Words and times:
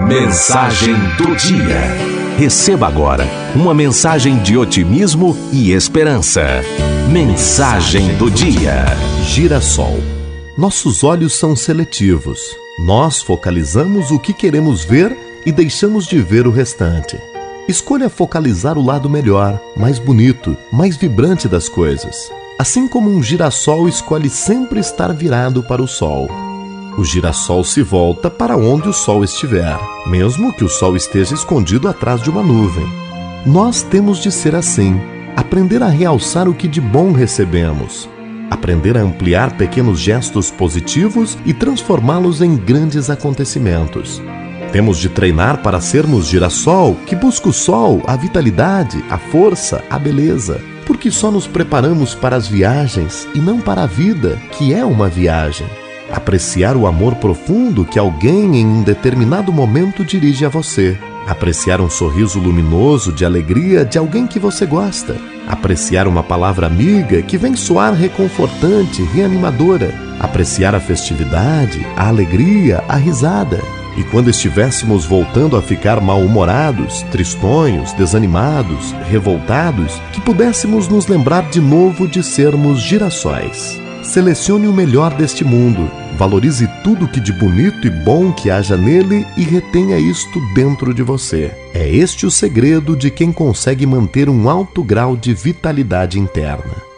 Mensagem 0.00 0.94
do 1.16 1.36
dia. 1.36 1.80
Receba 2.36 2.88
agora 2.88 3.24
uma 3.54 3.72
mensagem 3.72 4.42
de 4.42 4.56
otimismo 4.58 5.36
e 5.52 5.72
esperança. 5.72 6.42
Mensagem 7.10 8.16
do 8.16 8.28
dia. 8.28 8.84
Girassol. 9.22 9.98
Nossos 10.58 11.04
olhos 11.04 11.38
são 11.38 11.54
seletivos. 11.54 12.40
Nós 12.84 13.22
focalizamos 13.22 14.10
o 14.10 14.18
que 14.18 14.32
queremos 14.32 14.84
ver 14.84 15.16
e 15.46 15.52
deixamos 15.52 16.06
de 16.06 16.20
ver 16.20 16.46
o 16.46 16.50
restante. 16.50 17.16
Escolha 17.68 18.10
focalizar 18.10 18.76
o 18.76 18.84
lado 18.84 19.08
melhor, 19.08 19.60
mais 19.76 19.98
bonito, 19.98 20.56
mais 20.72 20.96
vibrante 20.96 21.48
das 21.48 21.68
coisas. 21.68 22.32
Assim 22.58 22.88
como 22.88 23.08
um 23.08 23.22
girassol 23.22 23.88
escolhe 23.88 24.28
sempre 24.28 24.80
estar 24.80 25.12
virado 25.12 25.62
para 25.62 25.80
o 25.80 25.86
sol. 25.86 26.28
O 26.96 27.04
girassol 27.04 27.64
se 27.64 27.82
volta 27.82 28.30
para 28.30 28.56
onde 28.56 28.88
o 28.88 28.92
sol 28.92 29.24
estiver, 29.24 29.76
mesmo 30.06 30.52
que 30.52 30.62
o 30.62 30.68
sol 30.68 30.94
esteja 30.94 31.34
escondido 31.34 31.88
atrás 31.88 32.22
de 32.22 32.30
uma 32.30 32.42
nuvem. 32.42 32.86
Nós 33.44 33.82
temos 33.82 34.18
de 34.18 34.30
ser 34.30 34.54
assim, 34.54 35.00
aprender 35.36 35.82
a 35.82 35.88
realçar 35.88 36.48
o 36.48 36.54
que 36.54 36.68
de 36.68 36.80
bom 36.80 37.10
recebemos, 37.10 38.08
aprender 38.48 38.96
a 38.96 39.00
ampliar 39.00 39.56
pequenos 39.56 39.98
gestos 39.98 40.52
positivos 40.52 41.36
e 41.44 41.52
transformá-los 41.52 42.40
em 42.40 42.54
grandes 42.54 43.10
acontecimentos. 43.10 44.22
Temos 44.70 44.98
de 44.98 45.08
treinar 45.08 45.62
para 45.62 45.80
sermos 45.80 46.26
girassol 46.26 46.94
que 47.06 47.16
busca 47.16 47.48
o 47.48 47.52
sol, 47.52 48.02
a 48.06 48.14
vitalidade, 48.14 49.04
a 49.10 49.18
força, 49.18 49.82
a 49.90 49.98
beleza. 49.98 50.60
Porque 50.86 51.10
só 51.10 51.30
nos 51.30 51.46
preparamos 51.46 52.14
para 52.14 52.36
as 52.36 52.46
viagens 52.46 53.26
e 53.34 53.38
não 53.38 53.60
para 53.60 53.82
a 53.82 53.86
vida, 53.86 54.38
que 54.52 54.72
é 54.72 54.84
uma 54.84 55.08
viagem 55.08 55.66
apreciar 56.10 56.76
o 56.76 56.86
amor 56.86 57.14
profundo 57.16 57.84
que 57.84 57.98
alguém 57.98 58.56
em 58.60 58.66
um 58.66 58.82
determinado 58.82 59.52
momento 59.52 60.04
dirige 60.04 60.44
a 60.44 60.48
você, 60.48 60.98
apreciar 61.26 61.80
um 61.80 61.88
sorriso 61.88 62.38
luminoso 62.38 63.12
de 63.12 63.24
alegria 63.24 63.84
de 63.84 63.98
alguém 63.98 64.26
que 64.26 64.38
você 64.38 64.66
gosta, 64.66 65.16
apreciar 65.48 66.06
uma 66.06 66.22
palavra 66.22 66.66
amiga 66.66 67.22
que 67.22 67.38
vem 67.38 67.56
soar 67.56 67.94
reconfortante, 67.94 69.02
reanimadora, 69.02 69.94
apreciar 70.20 70.74
a 70.74 70.80
festividade, 70.80 71.84
a 71.96 72.08
alegria, 72.08 72.82
a 72.88 72.96
risada. 72.96 73.60
E 73.96 74.02
quando 74.02 74.28
estivéssemos 74.28 75.04
voltando 75.04 75.56
a 75.56 75.62
ficar 75.62 76.00
mal-humorados, 76.00 77.02
tristonhos, 77.12 77.92
desanimados, 77.92 78.92
revoltados, 79.08 80.00
que 80.12 80.20
pudéssemos 80.20 80.88
nos 80.88 81.06
lembrar 81.06 81.48
de 81.48 81.60
novo 81.60 82.08
de 82.08 82.20
sermos 82.20 82.80
girassóis. 82.80 83.83
Selecione 84.04 84.68
o 84.68 84.72
melhor 84.72 85.14
deste 85.14 85.44
mundo, 85.44 85.90
valorize 86.18 86.68
tudo 86.84 87.08
que 87.08 87.18
de 87.18 87.32
bonito 87.32 87.86
e 87.86 87.90
bom 87.90 88.32
que 88.32 88.50
haja 88.50 88.76
nele 88.76 89.26
e 89.36 89.42
retenha 89.42 89.98
isto 89.98 90.40
dentro 90.54 90.92
de 90.92 91.02
você. 91.02 91.50
É 91.72 91.88
este 91.88 92.26
o 92.26 92.30
segredo 92.30 92.94
de 92.94 93.10
quem 93.10 93.32
consegue 93.32 93.86
manter 93.86 94.28
um 94.28 94.48
alto 94.48 94.84
grau 94.84 95.16
de 95.16 95.32
vitalidade 95.32 96.20
interna. 96.20 96.93